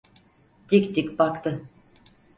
[0.71, 1.69] Dik dik baktı…